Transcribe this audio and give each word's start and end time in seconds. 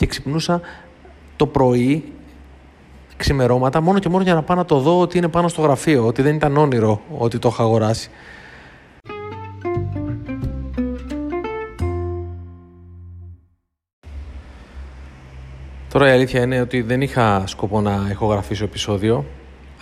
και 0.00 0.06
ξυπνούσα 0.06 0.60
το 1.36 1.46
πρωί 1.46 2.12
ξημερώματα 3.16 3.80
μόνο 3.80 3.98
και 3.98 4.08
μόνο 4.08 4.22
για 4.22 4.34
να 4.34 4.42
πάω 4.42 4.56
να 4.56 4.64
το 4.64 4.78
δω 4.78 5.00
ότι 5.00 5.18
είναι 5.18 5.28
πάνω 5.28 5.48
στο 5.48 5.60
γραφείο, 5.60 6.06
ότι 6.06 6.22
δεν 6.22 6.34
ήταν 6.34 6.56
όνειρο 6.56 7.00
ότι 7.18 7.38
το 7.38 7.48
είχα 7.48 7.62
αγοράσει. 7.62 8.10
Τώρα 15.92 16.08
η 16.08 16.12
αλήθεια 16.12 16.42
είναι 16.42 16.60
ότι 16.60 16.82
δεν 16.82 17.00
είχα 17.00 17.42
σκοπό 17.46 17.80
να 17.80 18.06
έχω 18.10 18.26
γραφήσω 18.26 18.64
επεισόδιο, 18.64 19.24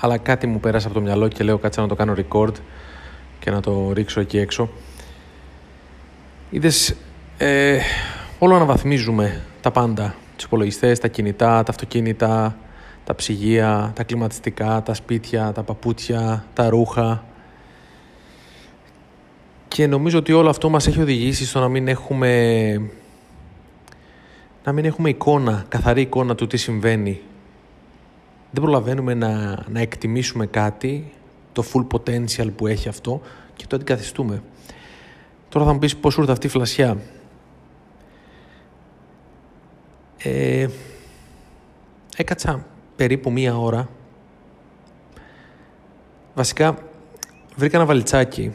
αλλά 0.00 0.18
κάτι 0.18 0.46
μου 0.46 0.60
πέρασε 0.60 0.86
από 0.86 0.94
το 0.94 1.02
μυαλό 1.02 1.28
και 1.28 1.44
λέω 1.44 1.58
κάτσα 1.58 1.80
να 1.80 1.88
το 1.88 1.94
κάνω 1.94 2.14
record 2.16 2.54
και 3.38 3.50
να 3.50 3.60
το 3.60 3.92
ρίξω 3.92 4.20
εκεί 4.20 4.38
έξω. 4.38 4.68
Είδες, 6.50 6.94
ε, 7.36 7.78
όλο 8.38 8.54
αναβαθμίζουμε 8.54 9.42
τα 9.60 9.70
πάντα. 9.70 10.14
Τους 10.36 10.44
υπολογιστές, 10.44 10.98
τα 10.98 11.08
κινητά, 11.08 11.62
τα 11.62 11.70
αυτοκίνητα, 11.70 12.56
τα 13.04 13.14
ψυγεία, 13.14 13.92
τα 13.94 14.02
κλιματιστικά, 14.02 14.82
τα 14.82 14.94
σπίτια, 14.94 15.52
τα 15.52 15.62
παπούτσια, 15.62 16.44
τα 16.54 16.68
ρούχα. 16.68 17.24
Και 19.68 19.86
νομίζω 19.86 20.18
ότι 20.18 20.32
όλο 20.32 20.48
αυτό 20.48 20.68
μας 20.68 20.86
έχει 20.86 21.00
οδηγήσει 21.00 21.46
στο 21.46 21.60
να 21.60 21.68
μην 21.68 21.88
έχουμε 21.88 22.90
να 24.64 24.72
μην 24.72 24.84
έχουμε 24.84 25.08
εικόνα, 25.08 25.64
καθαρή 25.68 26.00
εικόνα 26.00 26.34
του 26.34 26.46
τι 26.46 26.56
συμβαίνει. 26.56 27.20
Δεν 28.50 28.62
προλαβαίνουμε 28.62 29.14
να, 29.14 29.64
να 29.68 29.80
εκτιμήσουμε 29.80 30.46
κάτι, 30.46 31.12
το 31.52 31.64
full 31.72 31.86
potential 31.96 32.48
που 32.56 32.66
έχει 32.66 32.88
αυτό 32.88 33.20
και 33.56 33.64
το 33.66 33.76
αντικαθιστούμε. 33.76 34.42
Τώρα 35.48 35.66
θα 35.66 35.72
μου 35.72 35.78
πεις 35.78 35.96
πώς 35.96 36.16
ήρθε 36.16 36.32
αυτή 36.32 36.46
η 36.46 36.50
φλασιά. 36.50 36.96
Ε, 40.22 40.66
έκατσα 42.16 42.66
περίπου 42.96 43.32
μία 43.32 43.58
ώρα. 43.58 43.88
Βασικά 46.34 46.78
βρήκα 47.56 47.76
ένα 47.76 47.86
βαλιτσάκι 47.86 48.52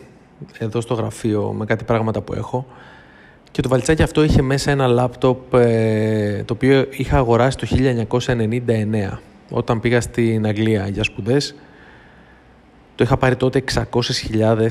εδώ 0.58 0.82
στο 0.82 0.94
γραφείο 0.94 1.52
με 1.52 1.66
κάτι 1.66 1.84
πράγματα 1.84 2.22
που 2.22 2.34
έχω 2.34 2.66
και 3.54 3.62
το 3.62 3.70
βαλιτσάκι 3.70 4.04
αυτό 4.04 4.24
είχε 4.24 4.42
μέσα 4.42 4.72
ένα 4.72 4.88
λάπτοπ 4.88 5.54
ε, 5.54 6.44
το 6.46 6.54
οποίο 6.54 6.88
είχα 6.90 7.18
αγοράσει 7.18 7.58
το 7.58 7.68
1999 8.18 9.18
όταν 9.50 9.80
πήγα 9.80 10.02
στην 10.02 10.46
Αγγλία 10.46 10.88
για 10.88 11.04
σπουδές. 11.04 11.56
Το 12.96 13.04
είχα 13.04 13.18
πάρει 13.18 13.36
τότε 13.36 13.64
600.000 13.74 14.68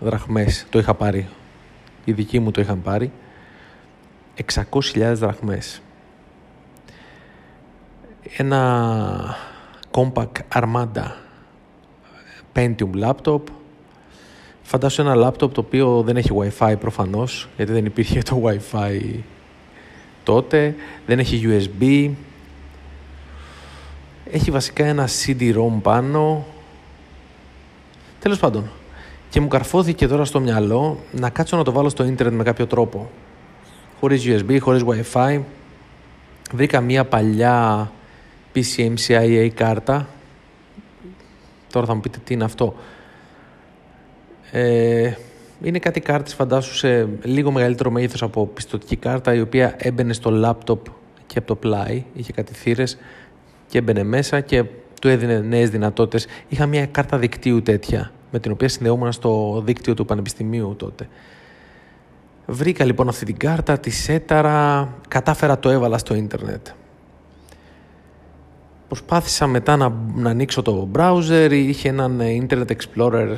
δραχμές. 0.00 0.66
Το 0.70 0.78
είχα 0.78 0.94
πάρει. 0.94 1.28
Οι 2.04 2.12
δικοί 2.12 2.38
μου 2.38 2.50
το 2.50 2.60
είχαν 2.60 2.82
πάρει. 2.82 3.12
600.000 4.54 5.12
δραχμές. 5.14 5.82
Ένα 8.36 9.36
compact 9.90 10.60
Armada 10.60 11.10
Pentium 12.54 12.90
laptop 13.04 13.40
Φαντάσου 14.68 15.00
ένα 15.00 15.14
λάπτοπ 15.14 15.52
το 15.52 15.60
οποίο 15.60 16.02
δεν 16.02 16.16
έχει 16.16 16.30
Wi-Fi 16.38 16.74
προφανώς, 16.80 17.48
γιατί 17.56 17.72
δεν 17.72 17.84
υπήρχε 17.84 18.22
το 18.22 18.42
Wi-Fi 18.44 19.00
τότε, 20.22 20.74
δεν 21.06 21.18
έχει 21.18 21.42
USB, 21.46 22.10
έχει 24.30 24.50
βασικά 24.50 24.84
ένα 24.84 25.08
CD-ROM 25.08 25.80
πάνω. 25.82 26.44
Τέλος 28.20 28.38
πάντων, 28.38 28.70
και 29.30 29.40
μου 29.40 29.48
καρφώθηκε 29.48 30.06
τώρα 30.06 30.24
στο 30.24 30.40
μυαλό 30.40 30.98
να 31.12 31.30
κάτσω 31.30 31.56
να 31.56 31.64
το 31.64 31.72
βάλω 31.72 31.88
στο 31.88 32.04
ίντερνετ 32.04 32.36
με 32.36 32.42
κάποιο 32.42 32.66
τρόπο. 32.66 33.10
Χωρίς 34.00 34.24
USB, 34.26 34.58
χωρίς 34.60 34.82
Wi-Fi. 34.86 35.40
Βρήκα 36.52 36.80
μια 36.80 37.04
παλιά 37.04 37.90
PCMCIA 38.56 39.48
κάρτα. 39.54 40.08
Τώρα 41.72 41.86
θα 41.86 41.94
μου 41.94 42.00
πείτε 42.00 42.18
τι 42.24 42.34
είναι 42.34 42.44
αυτό. 42.44 42.74
Ε, 44.50 45.12
είναι 45.62 45.78
κάτι 45.78 46.00
κάρτες 46.00 46.34
φαντάσου 46.34 46.74
σε 46.74 47.08
λίγο 47.22 47.50
μεγαλύτερο 47.50 47.90
μέγεθος 47.90 48.22
από 48.22 48.46
πιστοτική 48.46 48.96
κάρτα 48.96 49.34
η 49.34 49.40
οποία 49.40 49.74
έμπαινε 49.78 50.12
στο 50.12 50.30
λάπτοπ 50.30 50.86
και 51.26 51.38
από 51.38 51.46
το 51.46 51.54
πλάι, 51.54 52.04
είχε 52.14 52.32
κάτι 52.32 52.54
θύρες 52.54 52.98
και 53.68 53.78
έμπαινε 53.78 54.02
μέσα 54.02 54.40
και 54.40 54.64
του 55.00 55.08
έδινε 55.08 55.40
νέες 55.40 55.70
δυνατότητες. 55.70 56.26
Είχα 56.48 56.66
μια 56.66 56.86
κάρτα 56.86 57.18
δικτύου 57.18 57.62
τέτοια 57.62 58.12
με 58.30 58.38
την 58.38 58.52
οποία 58.52 58.68
συνδεόμουν 58.68 59.12
στο 59.12 59.62
δίκτυο 59.64 59.94
του 59.94 60.04
Πανεπιστημίου 60.04 60.74
τότε. 60.78 61.08
Βρήκα 62.46 62.84
λοιπόν 62.84 63.08
αυτή 63.08 63.24
την 63.24 63.36
κάρτα, 63.36 63.78
τη 63.78 63.90
σέταρα, 63.90 64.88
κατάφερα 65.08 65.58
το 65.58 65.70
έβαλα 65.70 65.98
στο 65.98 66.14
ίντερνετ. 66.14 66.66
Προσπάθησα 68.88 69.46
μετά 69.46 69.76
να, 69.76 69.92
να 70.14 70.30
ανοίξω 70.30 70.62
το 70.62 70.88
browser, 70.94 71.48
είχε 71.50 71.88
έναν 71.88 72.20
Internet 72.20 72.66
Explorer 72.66 73.28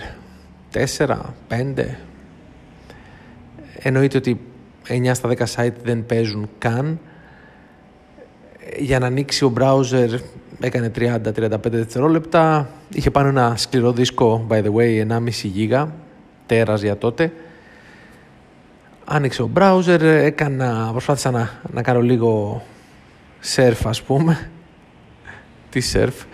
4, 0.72 1.16
5. 1.48 1.84
Εννοείται 3.78 4.16
ότι 4.16 4.41
9 4.88 5.10
στα 5.12 5.28
10 5.28 5.44
site 5.54 5.75
δεν 5.82 6.06
παίζουν 6.06 6.48
καν. 6.58 6.98
Για 8.78 8.98
να 8.98 9.06
ανοίξει 9.06 9.44
ο 9.44 9.53
browser 9.58 10.19
έκανε 10.60 10.91
30-35 10.97 11.58
δευτερόλεπτα. 11.62 12.69
Είχε 12.92 13.10
πάνω 13.10 13.28
ένα 13.28 13.54
σκληρό 13.56 13.92
δίσκο, 13.92 14.47
by 14.48 14.62
the 14.62 14.72
way, 14.75 15.08
1,5 15.08 15.28
γίγα, 15.42 15.92
τέρας 16.47 16.82
για 16.82 16.97
τότε. 16.98 17.32
Άνοιξε 19.04 19.42
ο 19.42 19.50
browser, 19.54 20.00
έκανα, 20.00 20.88
προσπάθησα 20.91 21.31
να, 21.31 21.50
να 21.72 21.82
κάνω 21.82 22.00
λίγο 22.00 22.62
surf 23.56 23.81
ας 23.84 24.03
πούμε. 24.03 24.50
Τι 25.71 25.81
surf. 25.93 26.27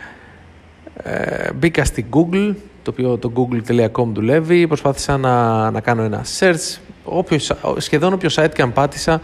Ε, 1.03 1.53
μπήκα 1.53 1.85
στην 1.85 2.07
Google, 2.11 2.55
το 2.83 2.91
οποίο 2.91 3.19
το 3.19 3.33
google.com 3.37 4.07
δουλεύει. 4.13 4.67
Προσπάθησα 4.67 5.17
να, 5.17 5.71
να 5.71 5.81
κάνω 5.81 6.03
ένα 6.03 6.25
search. 6.39 6.79
Όποιος, 7.05 7.53
σχεδόν 7.77 8.13
όποιο 8.13 8.31
site 8.33 8.51
και 8.55 8.63
αν 8.63 8.73
πάτησα 8.73 9.21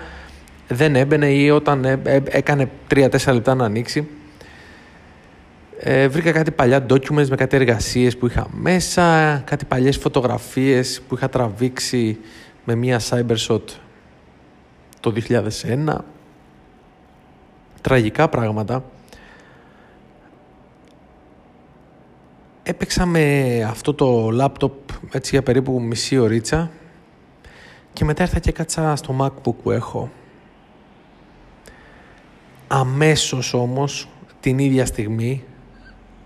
δεν 0.68 0.96
έμπαινε 0.96 1.30
ή 1.30 1.50
όταν 1.50 1.84
έ, 1.84 2.00
έ, 2.04 2.22
έκανε 2.24 2.70
3-4 2.94 3.32
λεπτά 3.32 3.54
να 3.54 3.64
ανοίξει. 3.64 4.08
Ε, 5.82 6.08
βρήκα 6.08 6.32
κάτι 6.32 6.50
παλιά 6.50 6.86
documents 6.88 7.28
με 7.28 7.36
κάτι 7.36 7.56
εργασίες 7.56 8.16
που 8.16 8.26
είχα 8.26 8.46
μέσα, 8.50 9.36
κάτι 9.46 9.64
παλιές 9.64 9.96
φωτογραφίες 9.96 11.02
που 11.08 11.14
είχα 11.14 11.28
τραβήξει 11.28 12.18
με 12.64 12.74
μία 12.74 13.00
Cybershot 13.00 13.62
το 15.00 15.12
2001. 15.28 15.96
Τραγικά 17.80 18.28
πράγματα. 18.28 18.84
Έπαιξα 22.70 23.06
με 23.06 23.62
αυτό 23.62 23.94
το 23.94 24.30
λάπτοπ 24.30 24.72
έτσι 25.12 25.30
για 25.30 25.42
περίπου 25.42 25.80
μισή 25.82 26.18
ωρίτσα 26.18 26.70
και 27.92 28.04
μετά 28.04 28.22
ήρθα 28.22 28.38
και 28.38 28.52
κάτσα 28.52 28.96
στο 28.96 29.16
MacBook 29.20 29.54
που 29.62 29.70
έχω. 29.70 30.10
Αμέσως 32.66 33.54
όμως 33.54 34.08
την 34.40 34.58
ίδια 34.58 34.86
στιγμή 34.86 35.44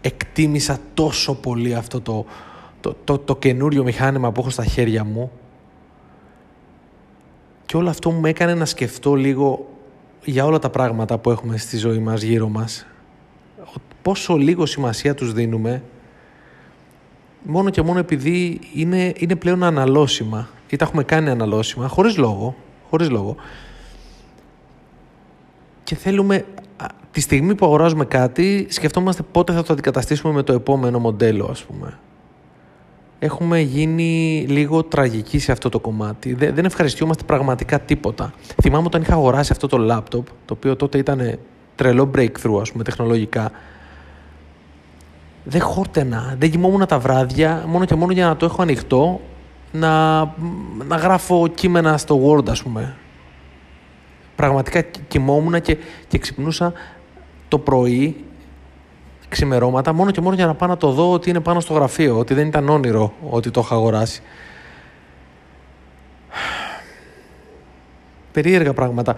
εκτίμησα 0.00 0.78
τόσο 0.94 1.34
πολύ 1.34 1.74
αυτό 1.74 2.00
το, 2.00 2.24
το, 2.80 2.96
το, 3.04 3.18
το 3.18 3.36
καινούριο 3.36 3.82
μηχάνημα 3.82 4.32
που 4.32 4.40
έχω 4.40 4.50
στα 4.50 4.64
χέρια 4.64 5.04
μου 5.04 5.30
και 7.66 7.76
όλο 7.76 7.88
αυτό 7.88 8.10
μου 8.10 8.26
έκανε 8.26 8.54
να 8.54 8.64
σκεφτώ 8.64 9.14
λίγο 9.14 9.68
για 10.24 10.44
όλα 10.44 10.58
τα 10.58 10.70
πράγματα 10.70 11.18
που 11.18 11.30
έχουμε 11.30 11.56
στη 11.56 11.76
ζωή 11.76 11.98
μας 11.98 12.22
γύρω 12.22 12.48
μας 12.48 12.86
πόσο 14.02 14.36
λίγο 14.36 14.66
σημασία 14.66 15.14
τους 15.14 15.32
δίνουμε 15.32 15.82
μόνο 17.44 17.70
και 17.70 17.82
μόνο 17.82 17.98
επειδή 17.98 18.60
είναι, 18.74 19.12
είναι 19.16 19.36
πλέον 19.36 19.62
αναλώσιμα 19.62 20.48
ή 20.68 20.76
τα 20.76 20.84
έχουμε 20.84 21.04
κάνει 21.04 21.30
αναλώσιμα, 21.30 21.88
χωρίς 21.88 22.16
λόγο, 22.16 22.56
χωρίς 22.90 23.10
λόγο. 23.10 23.36
Και 25.84 25.94
θέλουμε, 25.94 26.44
τη 27.10 27.20
στιγμή 27.20 27.54
που 27.54 27.66
αγοράζουμε 27.66 28.04
κάτι, 28.04 28.66
σκεφτόμαστε 28.70 29.22
πότε 29.32 29.52
θα 29.52 29.62
το 29.62 29.72
αντικαταστήσουμε 29.72 30.32
με 30.32 30.42
το 30.42 30.52
επόμενο 30.52 30.98
μοντέλο, 30.98 31.48
ας 31.50 31.64
πούμε. 31.64 31.98
Έχουμε 33.18 33.60
γίνει 33.60 34.44
λίγο 34.48 34.82
τραγικοί 34.82 35.38
σε 35.38 35.52
αυτό 35.52 35.68
το 35.68 35.80
κομμάτι. 35.80 36.34
Δεν 36.34 36.64
ευχαριστιόμαστε 36.64 37.24
πραγματικά 37.24 37.80
τίποτα. 37.80 38.32
Θυμάμαι 38.62 38.86
όταν 38.86 39.02
είχα 39.02 39.12
αγοράσει 39.12 39.52
αυτό 39.52 39.66
το 39.66 39.76
λάπτοπ, 39.78 40.26
το 40.44 40.54
οποίο 40.54 40.76
τότε 40.76 40.98
ήταν 40.98 41.38
τρελό 41.74 42.10
breakthrough, 42.14 42.60
ας 42.60 42.72
πούμε, 42.72 42.84
τεχνολογικά 42.84 43.50
δεν 45.44 45.60
χόρτενα, 45.60 46.34
δεν 46.38 46.50
κοιμόμουν 46.50 46.86
τα 46.86 46.98
βράδια 46.98 47.64
μόνο 47.66 47.84
και 47.84 47.94
μόνο 47.94 48.12
για 48.12 48.26
να 48.26 48.36
το 48.36 48.44
έχω 48.44 48.62
ανοιχτό 48.62 49.20
να, 49.72 50.18
να 50.86 50.96
γράφω 50.96 51.48
κείμενα 51.48 51.98
στο 51.98 52.20
Word 52.24 52.48
ας 52.48 52.62
πούμε. 52.62 52.96
Πραγματικά 54.36 54.80
κοιμόμουν 54.80 55.60
και, 55.60 55.76
και 56.08 56.18
ξυπνούσα 56.18 56.72
το 57.48 57.58
πρωί 57.58 58.24
ξημερώματα 59.28 59.92
μόνο 59.92 60.10
και 60.10 60.20
μόνο 60.20 60.34
για 60.34 60.46
να 60.46 60.54
πάω 60.54 60.68
να 60.68 60.76
το 60.76 60.90
δω 60.90 61.12
ότι 61.12 61.30
είναι 61.30 61.40
πάνω 61.40 61.60
στο 61.60 61.72
γραφείο, 61.72 62.18
ότι 62.18 62.34
δεν 62.34 62.46
ήταν 62.46 62.68
όνειρο 62.68 63.12
ότι 63.30 63.50
το 63.50 63.60
έχω 63.60 63.74
αγοράσει. 63.74 64.22
Περίεργα 68.32 68.72
πράγματα. 68.72 69.14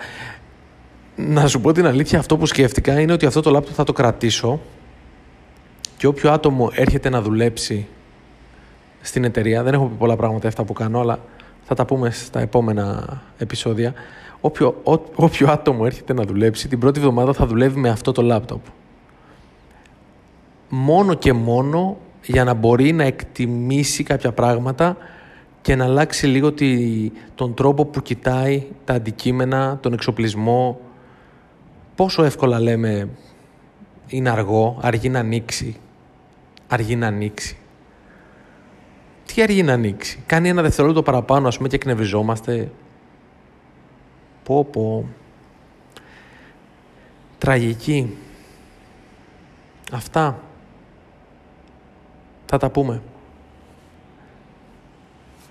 να 1.16 1.46
σου 1.46 1.60
πω 1.60 1.72
την 1.72 1.86
αλήθεια, 1.86 2.18
αυτό 2.18 2.36
που 2.36 2.46
σκέφτηκα 2.46 3.00
είναι 3.00 3.12
ότι 3.12 3.26
αυτό 3.26 3.40
το 3.40 3.50
λάπτοπ 3.50 3.74
θα 3.76 3.84
το 3.84 3.92
κρατήσω 3.92 4.60
και 5.96 6.06
όποιο 6.06 6.30
άτομο 6.32 6.70
έρχεται 6.74 7.08
να 7.08 7.22
δουλέψει 7.22 7.86
στην 9.00 9.24
εταιρεία, 9.24 9.62
δεν 9.62 9.74
έχω 9.74 9.86
πει 9.86 9.94
πολλά 9.94 10.16
πράγματα 10.16 10.48
αυτά 10.48 10.64
που 10.64 10.72
κάνω, 10.72 11.00
αλλά 11.00 11.18
θα 11.62 11.74
τα 11.74 11.84
πούμε 11.84 12.10
στα 12.10 12.40
επόμενα 12.40 13.04
επεισόδια. 13.38 13.94
Όποιο, 14.40 14.80
ό, 14.82 14.92
όποιο 15.14 15.50
άτομο 15.50 15.82
έρχεται 15.84 16.12
να 16.12 16.22
δουλέψει, 16.22 16.68
την 16.68 16.78
πρώτη 16.78 16.98
εβδομάδα 16.98 17.32
θα 17.32 17.46
δουλεύει 17.46 17.78
με 17.78 17.88
αυτό 17.88 18.12
το 18.12 18.22
λάπτοπ. 18.22 18.60
Μόνο 20.68 21.14
και 21.14 21.32
μόνο 21.32 21.96
για 22.24 22.44
να 22.44 22.54
μπορεί 22.54 22.92
να 22.92 23.04
εκτιμήσει 23.04 24.02
κάποια 24.02 24.32
πράγματα 24.32 24.96
και 25.60 25.76
να 25.76 25.84
αλλάξει 25.84 26.26
λίγο 26.26 26.52
τη, 26.52 27.10
τον 27.34 27.54
τρόπο 27.54 27.84
που 27.84 28.02
κοιτάει 28.02 28.66
τα 28.84 28.94
αντικείμενα, 28.94 29.78
τον 29.82 29.92
εξοπλισμό. 29.92 30.80
Πόσο 31.94 32.24
εύκολα 32.24 32.60
λέμε 32.60 33.08
είναι 34.06 34.30
αργό, 34.30 34.78
αργεί 34.80 35.08
να 35.08 35.18
ανοίξει, 35.18 35.76
αργεί 36.68 36.96
να 36.96 37.06
ανοίξει. 37.06 37.56
Τι 39.26 39.42
αργεί 39.42 39.62
να 39.62 39.72
ανοίξει; 39.72 40.22
Κάνει 40.26 40.48
ένα 40.48 40.62
δευτερόλεπτο 40.62 41.02
παραπάνω, 41.02 41.48
ας 41.48 41.56
πούμε, 41.56 41.68
και 41.68 41.76
εκνευριζόμαστε. 41.76 42.70
Πω, 44.44 44.64
πω. 44.64 45.08
Τραγική. 47.38 48.16
Αυτά. 49.92 50.40
Θα 52.46 52.58
τα 52.58 52.70
πούμε. 52.70 53.02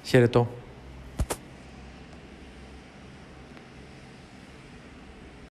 Χαιρετώ. 0.03 0.47